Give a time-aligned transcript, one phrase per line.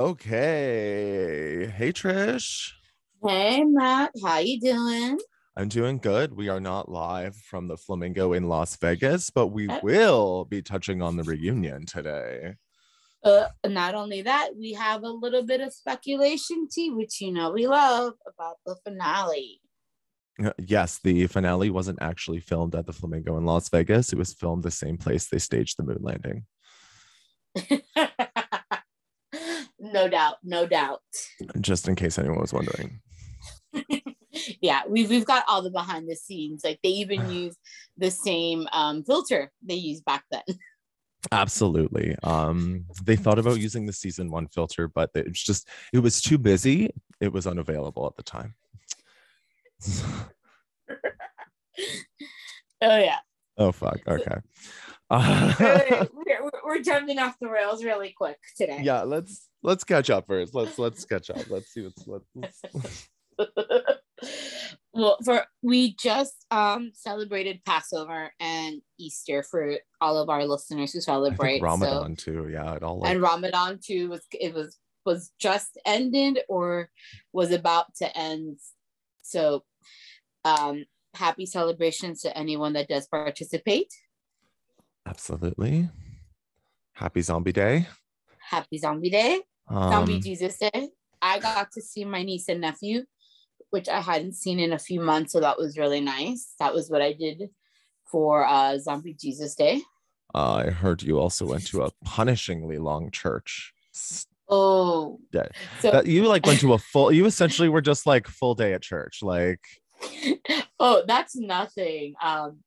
[0.00, 1.70] Okay.
[1.76, 2.72] Hey Trish.
[3.22, 5.18] Hey Matt, how you doing?
[5.58, 6.34] I'm doing good.
[6.34, 11.02] We are not live from the Flamingo in Las Vegas, but we will be touching
[11.02, 12.54] on the reunion today.
[13.22, 17.50] Uh, not only that, we have a little bit of speculation tea, which you know
[17.50, 19.60] we love about the finale.
[20.42, 24.14] Uh, Yes, the finale wasn't actually filmed at the Flamingo in Las Vegas.
[24.14, 26.46] It was filmed the same place they staged the moon landing.
[29.80, 31.00] no doubt, no doubt.
[31.60, 33.00] Just in case anyone was wondering.
[34.60, 36.62] yeah, we've we've got all the behind the scenes.
[36.64, 37.56] Like they even use
[37.96, 40.42] the same um, filter they used back then.
[41.32, 42.16] Absolutely.
[42.22, 46.38] Um, they thought about using the season one filter, but it's just it was too
[46.38, 46.90] busy.
[47.20, 48.54] It was unavailable at the time.
[52.82, 53.18] Oh yeah,
[53.58, 54.00] oh fuck.
[54.08, 54.36] Okay.
[55.10, 58.80] we're, we're, we're jumping off the rails really quick today.
[58.82, 60.54] yeah let's let's catch up first.
[60.54, 61.48] Let's let's catch up.
[61.48, 62.62] Let's see what's what let's,
[64.92, 71.00] well for we just um celebrated passover and easter for all of our listeners who
[71.00, 72.48] celebrate ramadan too.
[72.52, 76.90] Yeah it all like, and ramadan too was it was was just ended or
[77.32, 78.58] was about to end.
[79.22, 79.64] So
[80.44, 83.92] um happy celebrations to anyone that does participate.
[85.06, 85.88] Absolutely.
[86.92, 87.88] Happy zombie day.
[88.38, 90.88] Happy zombie day zombie um, jesus day.
[91.22, 93.04] I got to see my niece and nephew
[93.70, 96.54] which i hadn't seen in a few months so that was really nice.
[96.58, 97.50] That was what i did
[98.10, 99.82] for uh zombie jesus day.
[100.32, 103.72] I heard you also went to a punishingly long church
[104.50, 105.20] oh.
[105.32, 105.46] Yeah.
[105.80, 108.74] so that you like went to a full you essentially were just like full day
[108.74, 109.60] at church like
[110.80, 112.14] oh that's nothing.
[112.22, 112.58] Um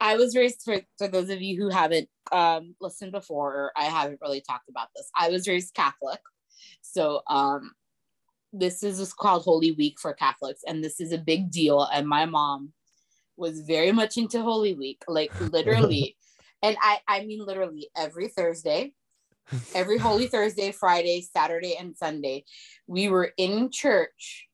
[0.00, 3.84] i was raised for for those of you who haven't um listened before or i
[3.84, 6.20] haven't really talked about this i was raised catholic.
[6.82, 7.72] So um
[8.52, 12.24] this is called holy week for catholics and this is a big deal and my
[12.24, 12.72] mom
[13.36, 16.16] was very much into holy week like literally.
[16.62, 18.92] And i i mean literally every thursday
[19.74, 22.44] every holy thursday friday saturday and sunday
[22.86, 24.48] we were in church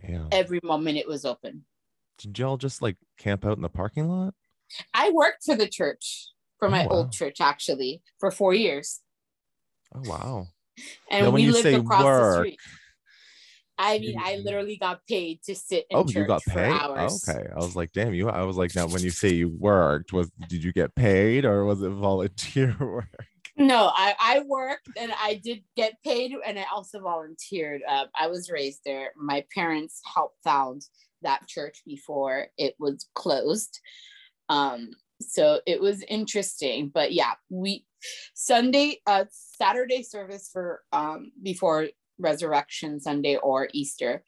[0.00, 0.28] damn.
[0.32, 1.64] every moment it was open
[2.18, 4.34] did y'all just like camp out in the parking lot
[4.92, 6.94] I worked for the church for my Oh, wow.
[6.96, 9.00] old church actually for four years,
[9.94, 10.46] oh wow
[11.10, 12.60] and Now, when we you lived say across the work, street.
[13.80, 16.72] I mean, I literally got paid to sit in oh church you got for paid
[16.72, 17.24] hours.
[17.28, 20.12] okay i was like damn you i was like now when you say you worked
[20.12, 23.26] was did you get paid or was it volunteer work
[23.56, 27.82] No, I, I worked and I did get paid, and I also volunteered.
[27.88, 29.10] Uh, I was raised there.
[29.16, 30.82] My parents helped found
[31.22, 33.80] that church before it was closed.
[34.48, 34.90] Um,
[35.20, 36.90] so it was interesting.
[36.92, 37.84] But yeah, we
[38.34, 44.24] Sunday, uh, Saturday service for um before Resurrection Sunday or Easter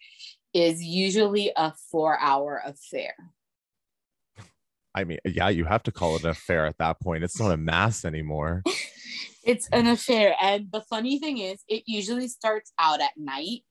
[0.52, 3.14] is usually a four-hour affair.
[4.96, 7.52] i mean yeah you have to call it an affair at that point it's not
[7.52, 8.60] a mass anymore
[9.42, 10.36] It's an affair.
[10.40, 13.62] And the funny thing is, it usually starts out at night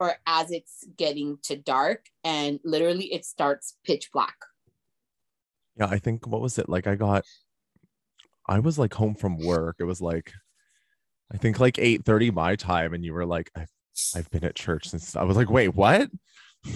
[0.00, 4.36] or as it's getting to dark, and literally it starts pitch black.
[5.76, 7.24] yeah i think what was it like i got
[8.48, 10.32] i was like home from work it was like
[11.32, 13.70] i think like 8 30 my time and you were like i've
[14.16, 16.10] i've been at church since i was like wait what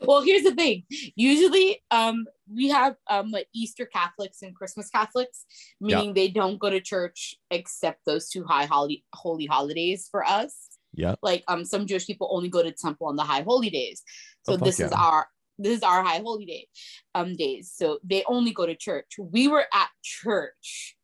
[0.00, 0.84] Well, here's the thing.
[1.16, 5.44] Usually, um, we have um like Easter Catholics and Christmas Catholics,
[5.80, 5.96] Yeah.
[5.98, 10.77] meaning they don't go to church except those two high holy holy holidays for us.
[10.98, 14.02] Yeah like um some Jewish people only go to temple on the high holy days.
[14.42, 15.28] So Oh, this is our
[15.58, 16.66] this is our high holy day
[17.14, 17.72] um days.
[17.74, 19.12] So they only go to church.
[19.18, 20.96] We were at church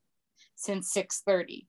[0.56, 1.66] since 6:30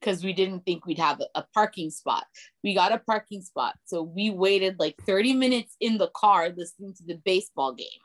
[0.00, 2.24] because we didn't think we'd have a, a parking spot.
[2.64, 3.74] We got a parking spot.
[3.84, 8.02] So we waited like 30 minutes in the car listening to the baseball game.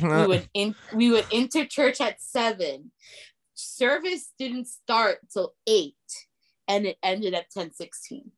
[0.00, 2.92] We would in we would enter church at seven.
[3.54, 5.94] Service didn't start till eight
[6.68, 8.30] and it ended at 10 16.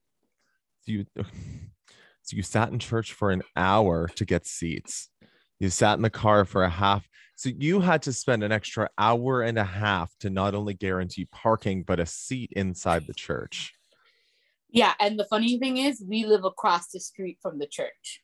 [0.82, 1.06] So you
[2.22, 5.08] so you sat in church for an hour to get seats.
[5.58, 8.88] You sat in the car for a half so you had to spend an extra
[8.98, 13.72] hour and a half to not only guarantee parking but a seat inside the church.
[14.70, 18.22] Yeah, and the funny thing is, we live across the street from the church.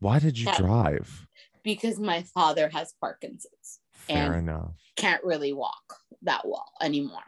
[0.00, 0.56] Why did you Yeah.
[0.56, 1.26] drive?
[1.62, 4.72] Because my father has Parkinson's, fair And- enough.
[4.96, 7.24] can't really walk that well anymore.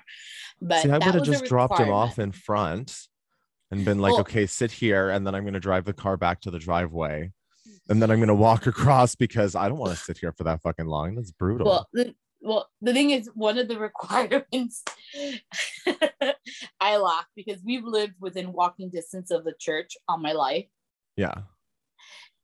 [0.60, 2.96] But see i would have just dropped him off in front
[3.70, 6.16] and been like Well- okay sit here and then i'm going to drive the car
[6.16, 7.92] back to the driveway mm-hmm.
[7.92, 10.44] and then i'm going to walk across because i don't want to sit here for
[10.44, 14.84] that fucking long that's brutal Well, the, well, the thing is, one of the requirements
[16.80, 20.66] I laugh because we've lived within walking distance of the church all my life.
[21.16, 21.42] Yeah.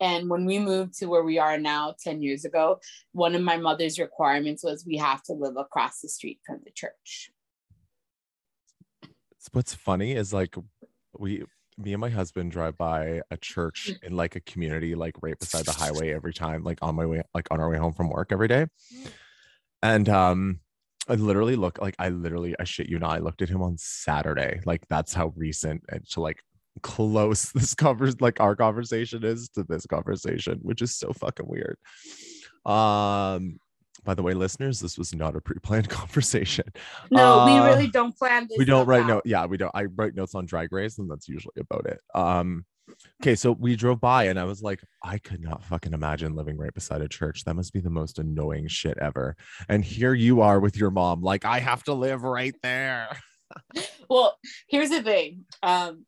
[0.00, 2.80] And when we moved to where we are now 10 years ago,
[3.12, 6.70] one of my mother's requirements was we have to live across the street from the
[6.72, 7.30] church.
[9.52, 10.56] What's funny is like
[11.18, 11.44] we
[11.76, 14.04] me and my husband drive by a church Mm.
[14.04, 17.22] in like a community like right beside the highway every time like on my way
[17.34, 19.10] like on our way home from work every day Mm.
[19.82, 20.60] and um
[21.08, 23.76] i literally look like i literally i shit you not i looked at him on
[23.76, 26.40] saturday like that's how recent and to like
[26.82, 31.76] close this covers like our conversation is to this conversation which is so fucking weird
[32.66, 33.58] um
[34.04, 36.64] by the way listeners this was not a pre-planned conversation
[37.10, 38.58] No, we Uh, really don't plan this.
[38.58, 39.22] we don't write notes.
[39.26, 42.64] yeah we don't i write notes on drag race and that's usually about it um
[43.22, 46.56] okay so we drove by and i was like i could not fucking imagine living
[46.58, 49.36] right beside a church that must be the most annoying shit ever
[49.68, 53.08] and here you are with your mom like i have to live right there
[54.10, 54.36] Well,
[54.68, 55.44] here's the thing.
[55.62, 56.06] Um,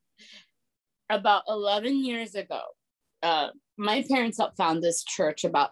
[1.10, 2.60] about 11 years ago,
[3.22, 5.70] uh, my parents helped found this church about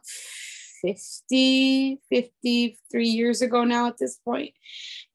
[0.82, 4.52] 50, 53 years ago now at this point.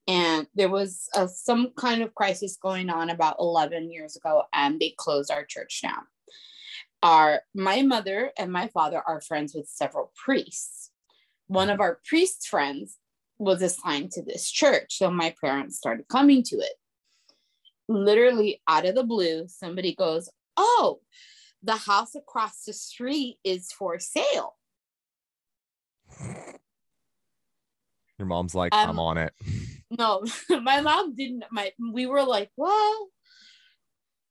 [0.07, 4.79] And there was uh, some kind of crisis going on about 11 years ago, and
[4.79, 6.07] they closed our church down.
[7.03, 10.89] Our my mother and my father are friends with several priests.
[11.47, 12.97] One of our priest friends
[13.37, 16.73] was assigned to this church, so my parents started coming to it
[17.89, 21.01] literally out of the blue, somebody goes, Oh,
[21.63, 24.55] the house across the street is for sale.
[28.17, 29.33] your mom's like Um, i'm on it
[29.97, 31.45] No, my mom didn't.
[31.51, 33.07] My we were like, well,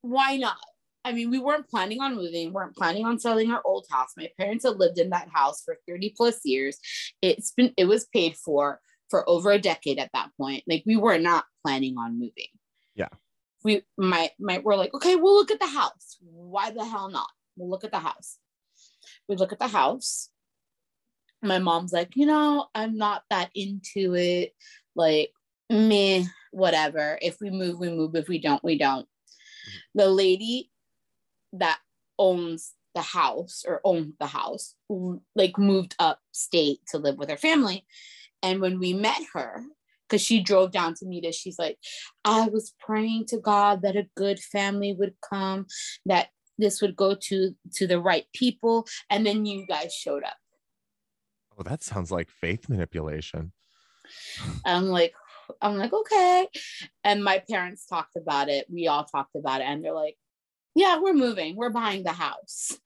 [0.02, 0.56] why not?
[1.04, 4.10] I mean, we weren't planning on moving, weren't planning on selling our old house.
[4.16, 6.78] My parents had lived in that house for 30 plus years.
[7.22, 10.62] It's been it was paid for for over a decade at that point.
[10.68, 12.52] Like we were not planning on moving.
[12.94, 13.08] Yeah.
[13.64, 16.16] We might might we're like, okay, we'll look at the house.
[16.20, 17.28] Why the hell not?
[17.56, 18.38] We'll look at the house.
[19.28, 20.30] We look at the house.
[21.42, 24.54] My mom's like, you know, I'm not that into it.
[24.96, 25.30] Like,
[25.70, 27.18] meh, whatever.
[27.22, 28.14] If we move, we move.
[28.14, 29.06] If we don't, we don't.
[29.94, 30.70] The lady
[31.52, 31.78] that
[32.18, 34.74] owns the house or owned the house,
[35.36, 37.86] like moved upstate to live with her family.
[38.42, 39.62] And when we met her,
[40.08, 41.78] because she drove down to meet us, she's like,
[42.24, 45.66] I was praying to God that a good family would come,
[46.06, 46.28] that
[46.58, 50.36] this would go to to the right people, and then you guys showed up.
[51.58, 53.52] oh that sounds like faith manipulation
[54.64, 55.12] I'm like,
[55.60, 56.48] I'm like, okay.
[57.04, 58.66] And my parents talked about it.
[58.70, 59.64] We all talked about it.
[59.64, 60.16] And they're like,
[60.74, 61.56] yeah, we're moving.
[61.56, 62.78] We're buying the house.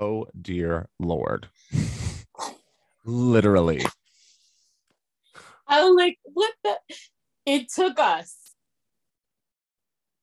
[0.00, 1.48] oh dear lord
[3.04, 3.84] literally
[5.66, 6.76] I was like, what the?
[7.44, 8.36] It took us,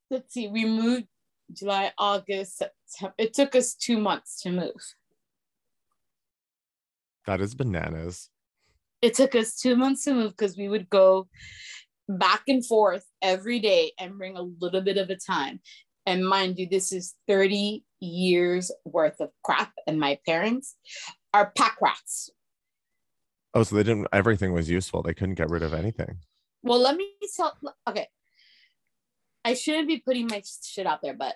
[0.09, 1.07] let's see, we moved
[1.51, 3.13] July, August, September.
[3.18, 4.95] It took us two months to move.
[7.25, 8.30] that is bananas
[9.01, 11.27] It took us two months to move because we would go
[12.07, 15.59] back and forth every day and bring a little bit of a time.
[16.06, 19.71] And mind you, this is 30 years worth of crap.
[19.86, 20.75] And my parents
[21.33, 22.31] are pack rats.
[23.54, 26.18] Oh so they didn't everything was useful they couldn't get rid of anything
[26.63, 28.08] Well, let me tell, okay.
[29.46, 31.36] I shouldn't be putting my shit out there, but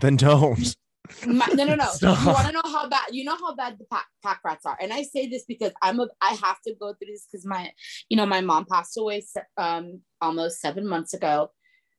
[0.00, 0.76] then don't
[1.26, 1.84] my, no, no, no.
[1.92, 2.18] Stop.
[2.20, 3.08] You want to know how bad?
[3.12, 6.00] You know how bad the pack, pack rats are, and I say this because I'm
[6.00, 6.08] a.
[6.20, 7.70] I have to go through this because my,
[8.08, 9.22] you know, my mom passed away
[9.56, 11.52] um almost seven months ago.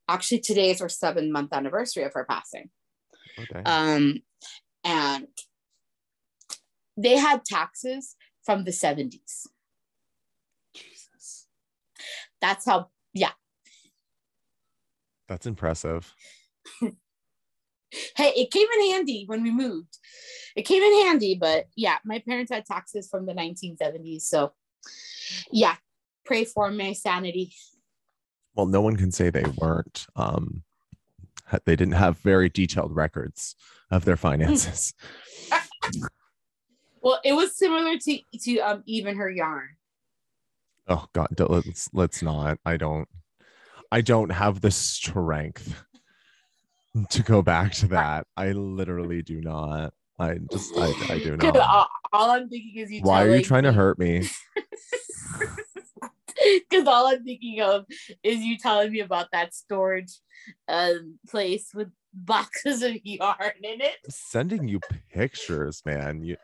[0.10, 2.70] Actually, today is our seven month anniversary of her passing.
[3.40, 4.24] okay Um,
[4.84, 5.28] and
[6.98, 8.17] they had taxes
[8.48, 9.46] from the 70s.
[10.74, 11.48] jesus
[12.42, 12.88] That's how.
[13.14, 13.32] Yeah.
[15.28, 16.16] that's impressive
[18.18, 19.98] Hey, it came in handy when we moved.
[20.58, 24.24] It came in handy, but yeah, my parents had taxes from the 1970s.
[24.24, 24.52] So,
[25.52, 25.76] yeah,
[26.26, 27.54] pray for my sanity.
[28.56, 30.64] well no one can say they weren't um
[31.66, 33.56] they didn't have very detailed records
[33.90, 34.94] of their finances
[37.02, 39.70] Well, it was similar to to um even her yarn.
[40.88, 42.58] oh god let's let's not.
[42.66, 43.08] I don't
[43.92, 45.84] i don't have the strength
[47.10, 48.28] to go back to that.
[48.36, 49.94] I literally do not.
[50.20, 51.56] I just i, I do not.
[51.58, 53.02] All, all I'm thinking is you.
[53.02, 54.28] why are you telling trying to hurt me?
[56.70, 57.86] Because all I'm thinking of
[58.24, 60.14] is you telling me about that storage
[60.68, 63.96] um, place with boxes of yarn in it.
[64.06, 64.80] I'm sending you
[65.12, 66.24] pictures man.
[66.24, 66.38] You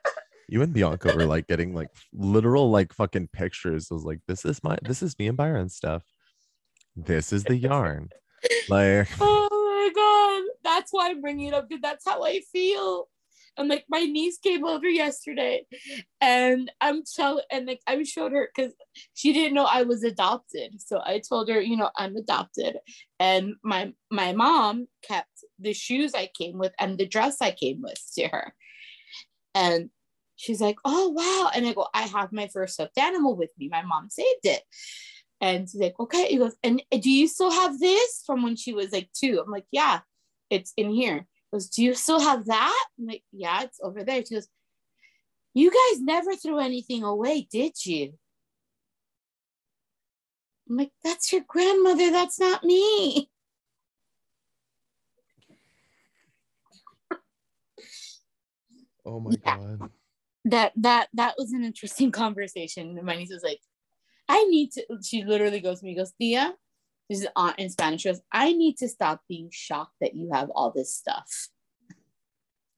[0.49, 4.45] you and bianca were like getting like literal like fucking pictures I was like this
[4.45, 6.03] is my this is me and byron stuff
[6.95, 8.09] this is the yarn.
[8.69, 13.07] Like, oh my god, that's why I'm bringing it up because that's how I feel.
[13.55, 15.65] And like my niece came over yesterday,
[16.19, 18.73] and I'm telling, and like I showed her because
[19.13, 20.81] she didn't know I was adopted.
[20.81, 22.77] So I told her, you know, I'm adopted,
[23.19, 27.81] and my my mom kept the shoes I came with and the dress I came
[27.83, 28.55] with to her,
[29.53, 29.91] and
[30.43, 33.69] she's like, oh wow, and I go, I have my first stuffed animal with me.
[33.69, 34.61] My mom saved it.
[35.39, 36.27] And she's like, okay.
[36.27, 39.41] He goes, and do you still have this from when she was like two?
[39.43, 40.01] I'm like, yeah,
[40.49, 42.85] it's in here He goes, Do you still have that?
[42.99, 44.23] I'm like, Yeah, it's over there.
[44.25, 44.47] She goes,
[45.53, 48.13] You guys never threw anything away, did you?
[50.69, 52.11] I'm like, That's your grandmother.
[52.11, 53.29] That's not me.
[59.05, 59.55] oh my Yeah.
[59.55, 59.89] god.
[60.45, 62.99] That that that was an interesting conversation.
[63.03, 63.61] My niece was like,
[64.27, 66.51] I need to, she literally goes to me, goes, Tía,
[67.09, 68.01] this is aunt in Spanish.
[68.01, 71.49] She goes, I need to stop being shocked that you have all this stuff.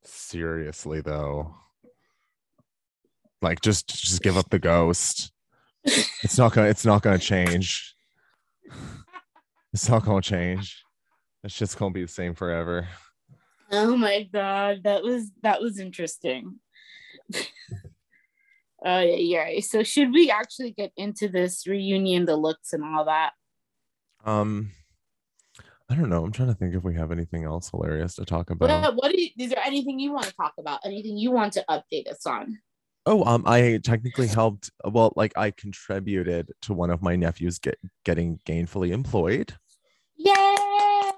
[0.04, 1.56] Seriously though.
[3.42, 5.32] Like just just give up the ghost.
[5.84, 7.96] It's not gonna it's not gonna change.
[9.74, 10.84] It's not gonna change.
[11.44, 12.88] It's just gonna be the same forever.
[13.72, 16.60] Oh my god, that was that was interesting.
[18.88, 19.40] Oh yeah, yeah.
[19.40, 19.64] right.
[19.64, 23.32] So should we actually get into this reunion, the looks and all that?
[24.24, 24.72] Um
[25.90, 26.24] I don't know.
[26.24, 28.70] I'm trying to think if we have anything else hilarious to talk about.
[28.70, 30.80] What, what do you, is there anything you want to talk about?
[30.84, 32.58] Anything you want to update us on?
[33.06, 34.72] Oh, um, I technically helped.
[34.84, 39.54] Well, like I contributed to one of my nephews get getting gainfully employed,
[40.16, 41.12] Yay!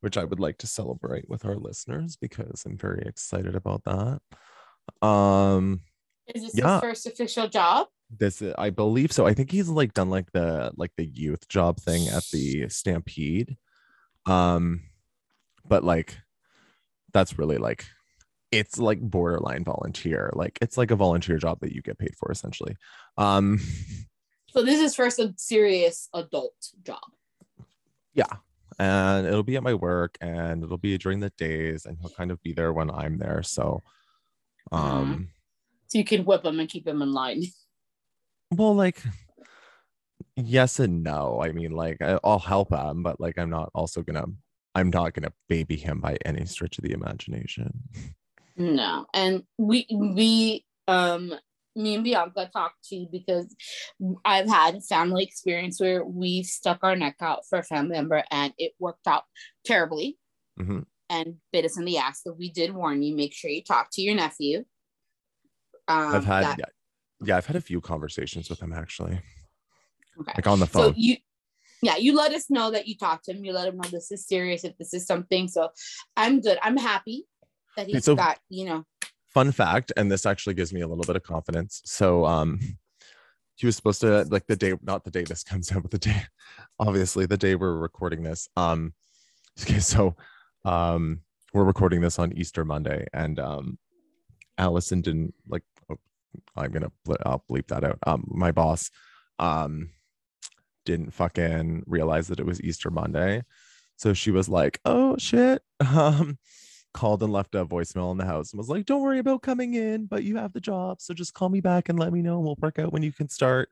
[0.00, 4.20] which I would like to celebrate with our listeners because I'm very excited about that.
[5.02, 5.80] Um,
[6.34, 6.74] Is this Yeah.
[6.74, 7.88] his first official job?
[8.10, 9.26] this I believe so.
[9.26, 13.56] I think he's like done like the like the youth job thing at the Stampede.
[14.26, 14.82] Um,
[15.66, 16.18] but like
[17.12, 17.86] that's really like
[18.52, 20.30] it's like borderline volunteer.
[20.34, 22.76] Like it's like a volunteer job that you get paid for essentially.
[23.16, 23.58] Um,
[24.50, 27.00] So this is first a serious adult job.
[28.14, 28.36] yeah
[28.78, 32.30] and it'll be at my work and it'll be during the days and he'll kind
[32.30, 33.82] of be there when i'm there so
[34.72, 35.28] um
[35.88, 37.42] So you can whip him and keep him in line.
[38.52, 39.02] well like
[40.36, 41.40] yes and no.
[41.42, 44.26] I mean like i'll help him but like i'm not also gonna
[44.74, 47.82] i'm not gonna baby him by any stretch of the imagination.
[48.56, 51.34] No, and we we um
[51.76, 53.54] me and Bianca talked to because
[54.24, 58.52] I've had family experience where we've stuck our neck out for a family member and
[58.58, 59.24] it worked out
[59.64, 60.18] terribly.
[60.58, 60.86] Mhm.
[61.10, 62.22] And bit us in the ass.
[62.22, 63.14] So we did warn you.
[63.14, 64.64] Make sure you talk to your nephew.
[65.86, 66.64] Um, i've had that- yeah,
[67.26, 69.20] yeah i've had a few conversations with him actually
[70.18, 70.32] okay.
[70.34, 70.94] like on the phone.
[70.94, 71.16] So you,
[71.82, 73.44] yeah, you let us know that you talked to him.
[73.44, 74.64] You let him know this is serious.
[74.64, 75.68] If this is something, so
[76.16, 76.56] I'm good.
[76.62, 77.26] I'm happy
[77.76, 78.84] that he's So- got you know.
[79.28, 82.60] fun fact and this actually gives me a little bit of confidence so um
[83.56, 85.98] he was supposed to like the day not the day this comes out but the
[85.98, 86.22] day
[86.78, 88.94] obviously the day we're recording this um
[89.60, 90.14] okay so
[90.64, 91.20] um
[91.52, 93.78] we're recording this on easter monday and um
[94.58, 95.98] allison didn't like oh,
[96.56, 96.90] i'm gonna
[97.24, 98.90] i'll bleep that out um my boss
[99.38, 99.90] um
[100.84, 103.42] didn't fucking realize that it was easter monday
[103.96, 106.38] so she was like oh shit um
[106.94, 109.74] called and left a voicemail in the house and was like, Don't worry about coming
[109.74, 111.02] in, but you have the job.
[111.02, 113.12] So just call me back and let me know and we'll work out when you
[113.12, 113.68] can start.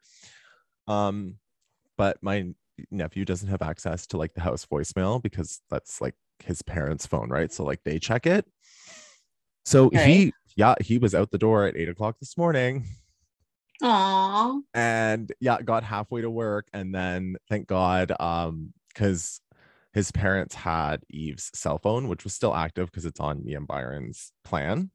[0.86, 1.36] Um,
[1.96, 2.48] but my
[2.90, 7.28] nephew doesn't have access to like the house voicemail because that's like his parents' phone,
[7.28, 7.52] right?
[7.52, 8.46] So like they check it.
[9.64, 12.84] So he yeah, he was out the door at eight o'clock this morning.
[13.84, 14.60] Aw.
[14.74, 16.68] and yeah got halfway to work.
[16.72, 19.40] And then thank god um because
[19.92, 23.66] his parents had eve's cell phone which was still active because it's on me and
[23.66, 24.90] byron's plan.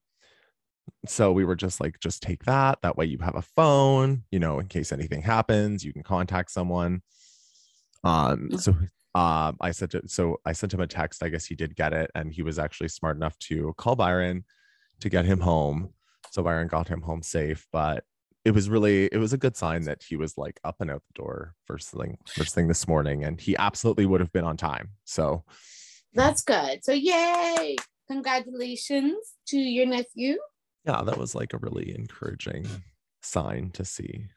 [1.06, 2.80] So we were just like just take that.
[2.82, 6.52] That way you have a phone you know in case anything happens you can contact
[6.52, 7.02] someone.
[8.06, 8.74] Um so
[9.18, 11.94] um i sent it so i sent him a text i guess he did get
[12.02, 14.44] it and he was actually smart enough to call byron
[15.00, 15.80] to get him home
[16.32, 18.04] so byron got him home safe but
[18.46, 21.04] it was really it was a good sign that he was like up and out
[21.10, 24.58] the door first thing first thing this morning and he absolutely would have been on
[24.58, 25.44] time so
[26.14, 26.76] That's good.
[26.84, 27.76] So yay!
[28.10, 29.18] Congratulations
[29.50, 30.38] to your nephew.
[30.86, 32.66] yeah that was like a really encouraging
[33.22, 34.28] sign to see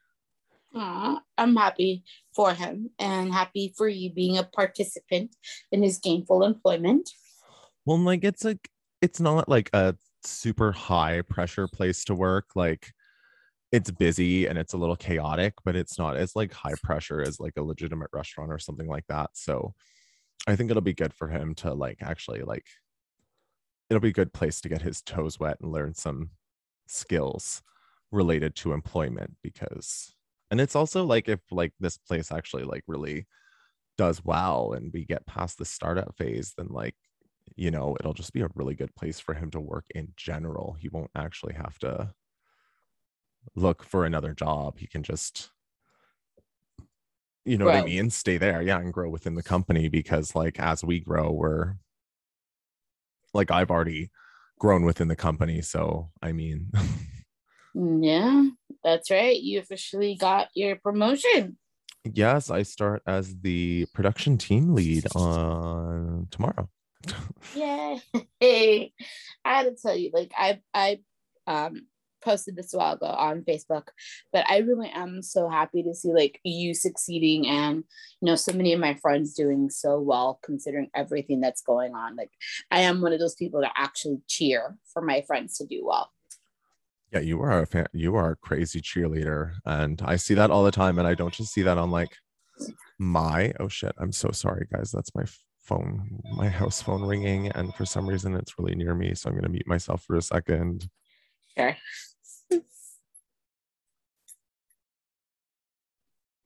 [0.75, 5.35] Aw, I'm happy for him and happy for you being a participant
[5.73, 7.11] in his gainful employment.
[7.85, 8.69] well like it's like
[9.03, 12.93] it's not like a super high pressure place to work like
[13.73, 17.39] it's busy and it's a little chaotic, but it's not as like high pressure as
[17.39, 19.31] like a legitimate restaurant or something like that.
[19.35, 19.75] So
[20.47, 22.67] I think it'll be good for him to like actually like
[23.89, 26.31] it'll be a good place to get his toes wet and learn some
[26.89, 27.63] skills
[28.11, 30.15] related to employment because
[30.51, 33.27] and it's also like if like this place actually like really
[33.97, 36.95] does well and we get past the startup phase then like
[37.57, 40.77] you know it'll just be a really good place for him to work in general.
[40.81, 42.13] He won't actually have to
[43.55, 44.79] look for another job.
[44.79, 45.51] He can just
[47.45, 48.11] you know what i mean?
[48.11, 51.75] Stay there yeah and grow within the company because like as we grow we're
[53.33, 54.11] like i've already
[54.59, 55.61] grown within the company.
[55.63, 56.71] So i mean
[57.75, 58.45] Yeah,
[58.83, 59.41] that's right.
[59.41, 61.59] You officially got your promotion.
[62.15, 66.67] yes i start as the production team lead on tomorrow
[67.55, 68.01] Yay.
[68.43, 68.91] I
[69.45, 71.01] had to tell you, like I I
[71.47, 71.87] um
[72.23, 73.89] posted this a while ago on Facebook,
[74.33, 77.85] but I really am so happy to see like you succeeding and
[78.21, 82.17] you know so many of my friends doing so well considering everything that's going on.
[82.17, 82.31] Like
[82.71, 86.11] I am one of those people that actually cheer for my friends to do well.
[87.13, 90.63] Yeah, you are a fan, you are a crazy cheerleader, and I see that all
[90.65, 90.99] the time.
[90.99, 92.17] And I don't just see that on like
[92.99, 94.93] my oh shit, I'm so sorry, guys.
[94.93, 95.25] That's my
[95.65, 99.35] phone, my house phone ringing, and for some reason it's really near me, so I'm
[99.35, 100.89] gonna mute myself for a second.
[101.57, 101.77] Sure.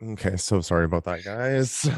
[0.03, 1.89] Okay, so sorry about that, guys.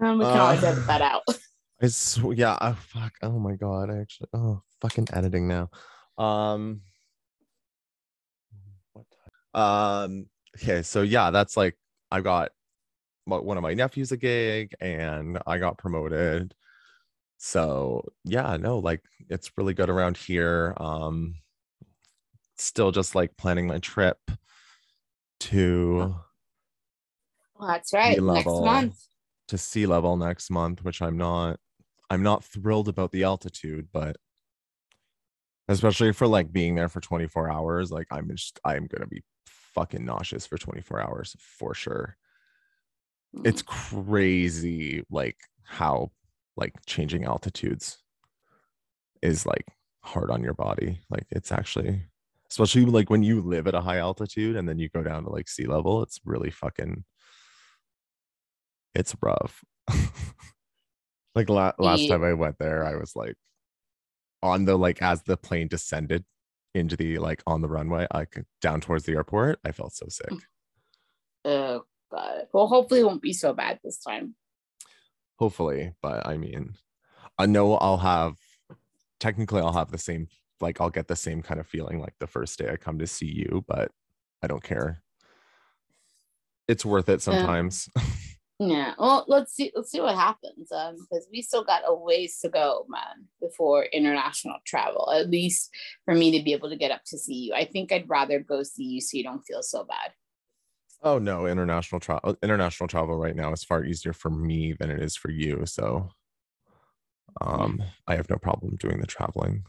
[0.00, 1.22] Um, we can always Uh, edit that out.
[1.82, 3.12] I sw- yeah, oh, fuck.
[3.22, 5.70] Oh my god, I actually oh fucking editing now.
[6.18, 6.82] Um?
[9.54, 10.26] Um
[10.58, 11.76] okay, so yeah, that's like
[12.10, 12.52] I got
[13.26, 16.54] one of my nephews a gig and I got promoted.
[17.38, 20.74] So yeah, no, like it's really good around here.
[20.78, 21.36] Um
[22.56, 24.18] still just like planning my trip
[25.40, 26.14] to
[27.58, 28.22] Well, that's right.
[28.26, 28.60] Next level.
[28.60, 29.06] month.
[29.48, 31.58] to sea level next month, which I'm not
[32.10, 34.16] I'm not thrilled about the altitude, but
[35.68, 39.22] especially for like being there for 24 hours, like I'm just I'm gonna be
[39.74, 42.16] fucking nauseous for 24 hours for sure.
[43.36, 43.46] Mm-hmm.
[43.46, 46.10] It's crazy like how
[46.56, 47.98] like changing altitudes
[49.22, 49.66] is like
[50.02, 51.00] hard on your body.
[51.10, 52.02] Like it's actually
[52.50, 55.30] especially like when you live at a high altitude and then you go down to
[55.30, 57.04] like sea level, it's really fucking
[58.94, 59.62] it's rough.
[61.36, 62.14] like la- last Yeah.
[62.16, 63.36] time I went there, I was like
[64.42, 66.24] on the like as the plane descended
[66.74, 70.30] into the like on the runway, like down towards the airport, I felt so sick.
[70.30, 70.40] Mm.
[71.44, 72.46] Oh god.
[72.52, 74.34] Well, hopefully it won't be so bad this time.
[75.38, 76.74] Hopefully, but I mean,
[77.38, 78.36] I know I'll have
[79.18, 80.28] technically I'll have the same
[80.60, 83.06] like I'll get the same kind of feeling like the first day I come to
[83.06, 83.90] see you, but
[84.42, 85.02] I don't care.
[86.68, 87.88] It's worth it sometimes.
[88.62, 88.92] Yeah.
[88.98, 89.72] Well, let's see.
[89.74, 90.70] Let's see what happens.
[90.70, 95.10] Um, because we still got a ways to go, man, before international travel.
[95.10, 95.70] At least
[96.04, 97.54] for me to be able to get up to see you.
[97.54, 100.12] I think I'd rather go see you so you don't feel so bad.
[101.02, 105.02] Oh no, international travel international travel right now is far easier for me than it
[105.02, 105.64] is for you.
[105.64, 106.10] So
[107.40, 109.64] um I have no problem doing the traveling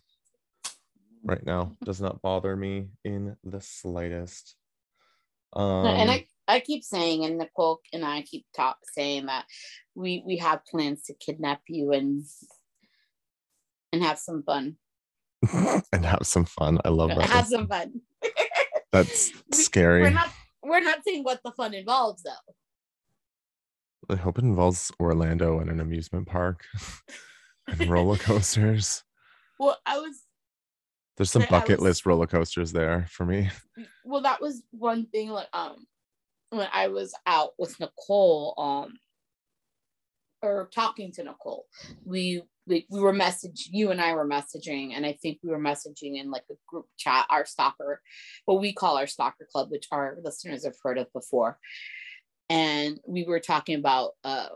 [1.24, 1.78] right now.
[1.86, 4.58] Does not bother me in the slightest.
[5.54, 9.46] Um and I, I keep saying, and Nicole and I keep talk saying that
[9.96, 12.24] we we have plans to kidnap you and
[13.94, 14.76] and have some fun.
[15.94, 16.80] and have some fun.
[16.86, 17.22] I love that.
[17.30, 18.02] Have some fun.
[18.92, 20.02] That's scary.
[20.02, 20.30] We're not
[20.64, 22.54] we're not saying what the fun involves though.
[24.14, 26.66] I hope it involves Orlando and an amusement park
[27.68, 29.04] and roller coasters.
[29.58, 30.22] Well, I was
[31.16, 33.50] There's some bucket was- list roller coasters there for me.
[34.04, 35.86] well that was one thing like um
[36.52, 38.94] when i was out with nicole um
[40.42, 41.66] or talking to nicole
[42.06, 45.60] we we, we were messaging you and i were messaging and i think we were
[45.60, 48.02] messaging in like a group chat our stalker
[48.46, 51.58] what we call our stalker club which our listeners have heard of before.
[52.50, 54.50] And we were talking about uh,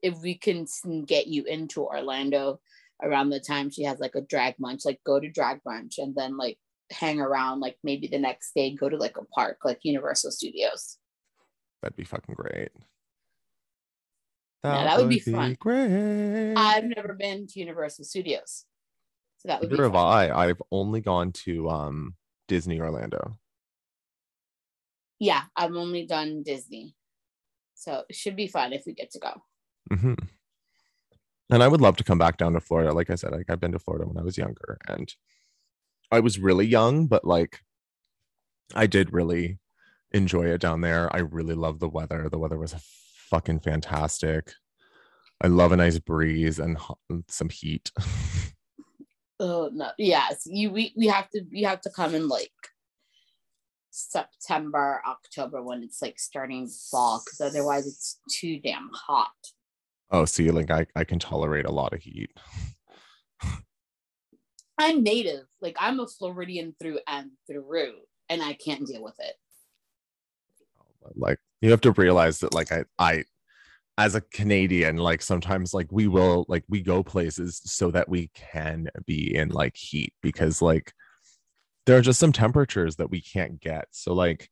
[0.00, 0.66] if we can
[1.06, 2.60] get you into orlando
[3.02, 6.14] around the time she has like a drag munch like go to drag brunch and
[6.14, 6.58] then like
[6.90, 10.98] hang around like maybe the next day go to like a park like universal studios
[11.82, 12.70] That'd be fucking great.
[14.64, 15.56] Yeah, that would be fun.
[15.58, 16.54] Great.
[16.56, 18.64] i've never been to universal studios
[19.38, 20.06] so that would be Neither have fun.
[20.30, 20.44] I.
[20.46, 22.14] I've only gone to um
[22.46, 23.38] Disney Orlando.
[25.18, 26.94] yeah i've only done disney
[27.74, 29.42] so it should be fun if we get to go
[29.96, 30.14] hmm
[31.50, 32.92] And I would love to come back down to Florida.
[32.94, 35.12] Like I said, like I've been to Florida when I was younger, and
[36.10, 37.60] I was really young, but like
[38.74, 39.58] I did really
[40.12, 41.14] enjoy it down there.
[41.14, 42.28] I really love the weather.
[42.28, 42.74] The weather was
[43.30, 44.52] fucking fantastic.
[45.40, 46.78] I love a nice breeze and
[47.28, 47.90] some heat.
[49.40, 52.52] Oh no, yes, you we, we have to you have to come in like
[53.90, 59.32] September, October when it's like starting fall because otherwise it's too damn hot.
[60.12, 62.30] oh, see, like I, I can tolerate a lot of heat.
[64.78, 67.94] I'm native, like I'm a Floridian through and through,
[68.28, 69.34] and I can't deal with it.
[71.14, 73.24] Like you have to realize that like I I
[73.98, 78.30] as a Canadian, like sometimes like we will like we go places so that we
[78.34, 80.92] can be in like heat because like
[81.86, 83.86] there are just some temperatures that we can't get.
[83.90, 84.48] So like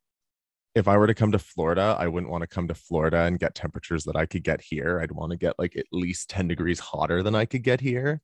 [0.75, 3.41] if I were to come to Florida, I wouldn't want to come to Florida and
[3.41, 5.01] get temperatures that I could get here.
[5.01, 8.21] I'd want to get like at least 10 degrees hotter than I could get here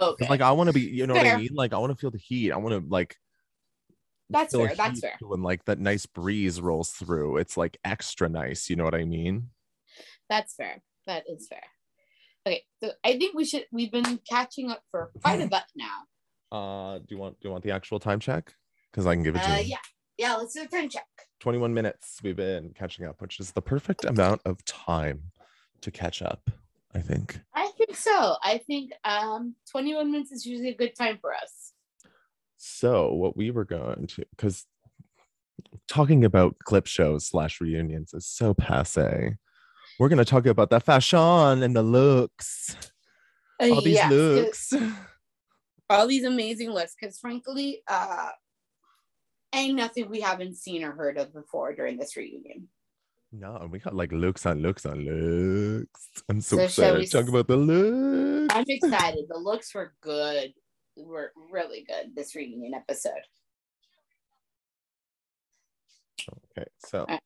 [0.00, 1.54] Okay, Like I want to be, you know what I mean?
[1.54, 2.52] Like I want to feel the heat.
[2.52, 3.16] I want to like
[4.30, 5.14] That's fair, that's fair.
[5.20, 8.68] When like that nice breeze rolls through, it's like extra nice.
[8.68, 9.50] You know what I mean?
[10.28, 10.82] that's fair.
[11.06, 11.62] That is fair.
[12.46, 13.66] Okay, so I think we should.
[13.72, 16.02] We've been catching up for quite a bit now.
[16.56, 18.52] Uh, do you want do you want the actual time check?
[18.90, 19.66] Because I can give it to Uh, you.
[19.68, 19.76] yeah,
[20.18, 20.34] yeah.
[20.36, 21.06] Let's do a time check.
[21.40, 25.30] 21 minutes we've been catching up, which is the perfect amount of time
[25.82, 26.50] to catch up,
[26.94, 27.38] I think.
[27.54, 28.36] I think so.
[28.42, 31.72] I think um 21 minutes is usually a good time for us.
[32.56, 34.64] So what we were going to because
[35.88, 39.36] talking about clip shows slash reunions is so passe.
[39.98, 42.76] We're gonna talk about the fashion and the looks.
[43.62, 44.72] Uh, All these yes, 'cause- looks.
[45.90, 48.30] all these amazing looks because frankly uh
[49.54, 52.66] ain't nothing we haven't seen or heard of before during this reunion
[53.30, 56.08] No, and we got like looks on looks on looks.
[56.28, 58.52] I'm so, So excited we talk about the looks.
[58.54, 60.52] i'm excited the looks were good
[61.04, 63.12] were really good this reunion episode
[66.58, 67.20] Okay, so Alright.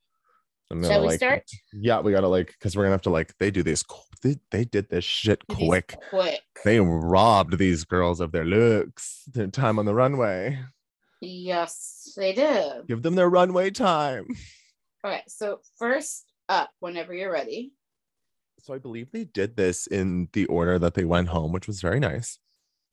[0.69, 3.33] I'm gonna we like start yeah, we gotta like because we're gonna have to like
[3.39, 3.83] they do this
[4.21, 5.95] they, they did this shit quick.
[6.09, 10.59] quick They robbed these girls of their looks, their time on the runway.
[11.21, 14.27] yes they did Give them their runway time.
[15.03, 17.73] okay so first up whenever you're ready
[18.59, 21.81] So I believe they did this in the order that they went home, which was
[21.81, 22.37] very nice.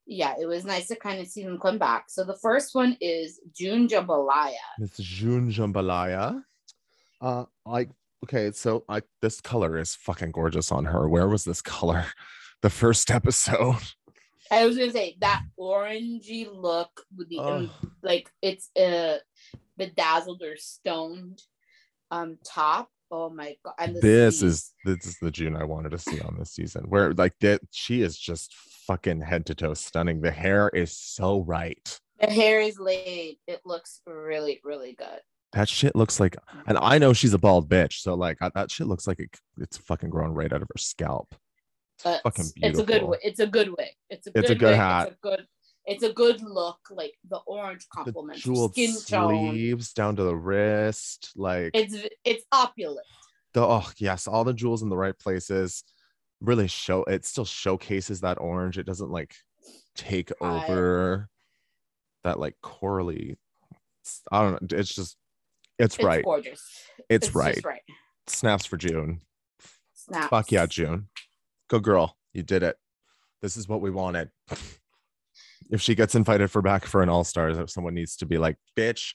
[0.09, 2.97] Yeah it was nice to kind of see them come back so the first one
[3.01, 6.43] is june jambalaya Miss June Jambalaya.
[7.21, 7.89] Uh, I
[8.25, 8.53] okay.
[8.53, 11.09] So I this color is fucking gorgeous on her.
[11.09, 12.07] Where was this color?
[12.61, 13.77] The first episode.
[14.51, 17.71] i was gonna say that orangey look with the um,
[18.03, 19.19] like it's a
[19.77, 21.41] bedazzled or stoned
[22.11, 22.91] um top.
[23.11, 23.95] Oh my god!
[24.01, 24.43] This sleeves.
[24.43, 26.85] is this is the June I wanted to see on this season.
[26.89, 28.55] Where like that she is just
[28.87, 30.21] fucking head to toe stunning.
[30.21, 31.99] The hair is so right.
[32.21, 33.39] the hair is laid.
[33.47, 35.21] It looks really really good.
[35.55, 38.71] That shit looks like, and I know she's a bald bitch, so like I, that
[38.71, 41.35] shit looks like it, it's fucking grown right out of her scalp.
[42.05, 42.69] But fucking beautiful.
[42.69, 43.19] it's a good.
[43.23, 43.89] It's a good wig.
[44.11, 44.77] It's a good, It's a good wig.
[44.77, 45.07] hat.
[45.09, 45.47] It's a good.
[45.89, 46.79] It's a good look.
[46.91, 49.51] Like the orange The complements her jeweled skin tone.
[49.51, 53.07] sleeves down to the wrist, like It's it's opulent.
[53.55, 55.83] the oh yes, all the jewels in the right places.
[56.41, 58.79] Really show it still showcases that orange.
[58.79, 59.35] It doesn't like
[59.97, 61.29] take I- over
[62.25, 63.39] that like corally.
[64.31, 64.79] I don't know.
[64.79, 65.17] It's just
[65.79, 66.25] it's, It's right.
[66.25, 66.63] gorgeous.
[67.09, 67.65] It's, just right.
[67.65, 67.83] right.
[68.27, 69.21] Snaps for June.
[69.95, 70.27] Snaps.
[70.29, 71.09] Fuck yeah, June.
[71.69, 72.17] Go girl.
[72.33, 72.77] You did it.
[73.43, 74.31] This is what we wanted.
[75.71, 78.57] if she gets invited for back for an all-stars, if someone needs to be like,
[78.77, 79.13] bitch,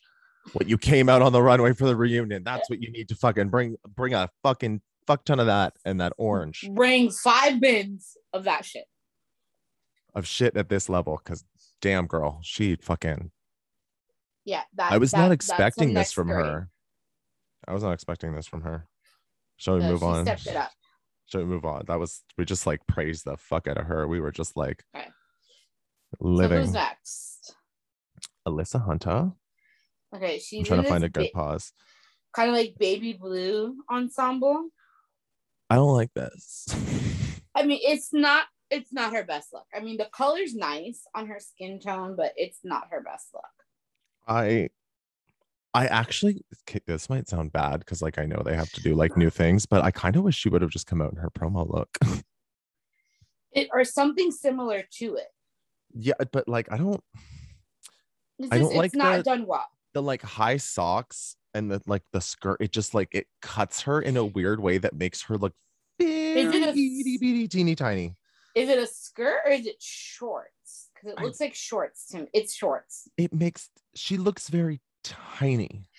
[0.54, 3.16] what you came out on the runway for the reunion, that's what you need to
[3.16, 8.16] fucking bring bring a fucking fuck ton of that and that orange Bring five bins
[8.34, 8.86] of that shit.
[10.16, 11.18] of shit at this level.
[11.18, 11.44] Cause
[11.82, 13.32] damn girl, she fucking
[14.46, 14.92] Yeah, that.
[14.92, 16.46] I was that- not expecting this from grade.
[16.46, 16.70] her.
[17.68, 18.88] I was not expecting this from her.
[19.58, 20.26] Shall we So move she on?
[20.26, 20.72] stepped it up.
[21.28, 21.84] Shall we move on?
[21.88, 24.08] That was we just like praised the fuck out of her.
[24.08, 24.84] We were just like
[26.14, 26.22] Okay.
[26.22, 26.60] So living.
[26.60, 27.56] who's next?
[28.48, 29.32] Alyssa Hunter.
[30.16, 31.74] Okay, she's I'm trying to find a good ba- pause.
[32.34, 34.70] kind of like baby blue ensemble.
[35.70, 36.68] I don't like this.
[37.56, 39.66] I mean, it's not it's not her best look.
[39.74, 43.44] I mean, the color's nice on her skin tone, but it's not her best look.
[44.28, 44.70] I
[45.74, 46.46] I actually
[46.86, 49.66] this might sound bad because like I know they have to do like new things,
[49.66, 51.98] but I kind of wish she would have just come out in her promo look.
[53.56, 55.28] It or something similar to it.
[55.94, 57.04] Yeah, but like I don't
[58.40, 59.68] It's, I don't like it's not the- done well.
[59.94, 64.02] the like high socks and the like the skirt, it just like it cuts her
[64.02, 65.54] in a weird way that makes her look
[66.00, 68.16] very itty bitty teeny tiny.
[68.56, 70.90] Is it a skirt or is it shorts?
[70.94, 72.28] Because it I- looks like shorts to me.
[72.34, 73.08] It's shorts.
[73.18, 75.90] It makes she looks very tiny.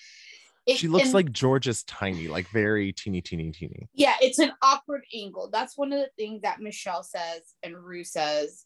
[0.67, 3.89] It- she looks and- like Jorgeous tiny, like very teeny, teeny, teeny.
[3.93, 5.51] yeah, it's an awkward angle.
[5.53, 8.65] That's one of the things that Michelle says and Rue says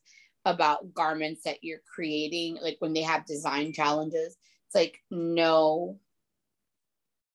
[0.48, 4.36] about garments that you're creating, like when they have design challenges.
[4.66, 5.98] It's like know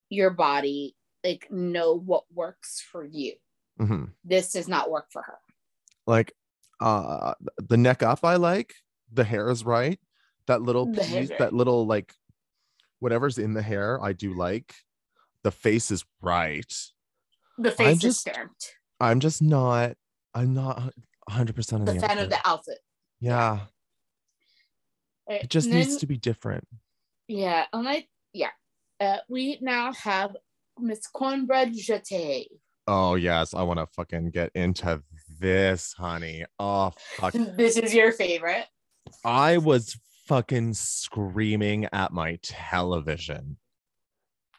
[0.10, 3.34] your body, like know what works for you.
[3.80, 5.38] hmm This does not work for her.
[6.06, 6.34] Like
[6.80, 8.74] uh the neck up, I like.
[9.12, 10.00] The hair is right.
[10.48, 11.40] That little piece, right.
[11.40, 12.14] that little like
[13.00, 14.74] whatever's in the hair, I do like.
[15.44, 16.74] The face is right.
[17.58, 18.76] The face just- is stamped.
[19.00, 19.98] I'm just not.
[20.36, 20.78] I'm not
[21.28, 22.80] 100 percent on The the, fan of the outfit.
[23.24, 23.60] Yeah,
[25.28, 26.68] it just And needs then- to be different.
[27.30, 28.50] Yeah, and I yeah.
[29.00, 30.36] Uh, we now have
[30.78, 32.48] Miss Kornbread Jeté.
[32.86, 35.02] Oh yes, I want to fucking get into
[35.40, 36.44] this, honey.
[36.60, 37.34] Oh fuck.
[37.56, 38.66] This is your favorite.
[39.24, 43.56] I was fucking screaming at my television.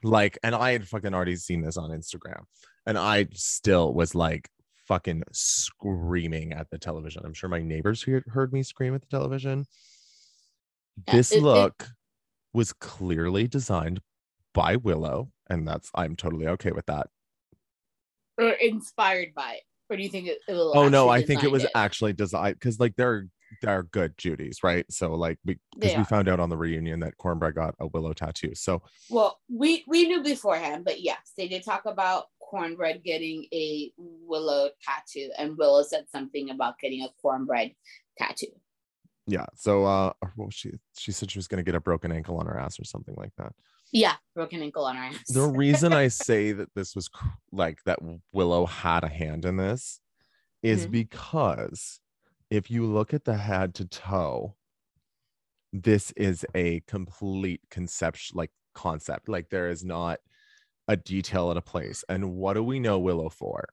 [0.03, 2.45] Like, and I had fucking already seen this on Instagram,
[2.87, 4.49] and I still was like
[4.87, 7.23] fucking screaming at the television.
[7.25, 9.67] I'm sure my neighbors heard, heard me scream at the television.
[11.09, 11.89] Yeah, This it- it- look
[12.53, 14.01] was clearly designed
[14.53, 17.09] by Willow, and that's I'm totally okay with that.
[18.39, 19.63] Or inspired by it.
[19.91, 22.81] Or do you think it, it Oh no, I think it was actually designed because
[22.81, 23.27] like they're
[23.63, 24.85] they're good Judy's, right?
[24.91, 28.55] So like because we found out on the reunion that Kornbread got a willow tattoo.
[28.55, 33.93] So Well, we we knew beforehand, but yes, they did talk about Kornbread getting a
[33.97, 37.73] willow tattoo, and Willow said something about getting a cornbread
[38.19, 38.47] tattoo.
[39.27, 42.47] yeah, so uh well, she she said she was gonna get a broken ankle on
[42.47, 43.53] her ass or something like that.
[43.93, 45.25] Yeah, broken ankle on her ass.
[45.29, 47.09] The reason I say that this was
[47.53, 47.99] like that
[48.33, 50.01] Willow had a hand in this
[50.63, 50.91] is Mhm.
[50.93, 52.01] because
[52.55, 54.55] if you look at the head to toe,
[55.73, 59.29] this is a complete conception like concept.
[59.29, 60.21] Like there is not
[60.87, 62.05] a detail at a place.
[62.09, 63.65] And what do we know Willow for?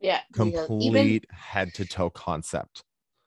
[0.00, 2.84] yeah, Complete even head to toe concept.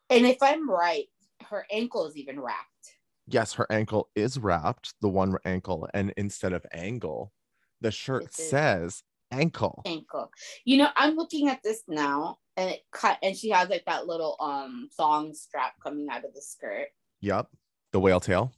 [0.10, 1.08] and if I'm right,
[1.50, 2.96] her ankle is even wrapped.
[3.28, 7.34] Yes, her ankle is wrapped, the one ankle, and instead of angle,
[7.82, 9.82] the shirt This says ankle.
[9.86, 10.32] ankle.
[10.66, 14.08] You know, I'm looking at this now, and it cut, and she has like that
[14.08, 16.88] little um thong strap coming out of the skirt.
[17.22, 17.48] Yep.
[17.94, 18.52] The whale tail.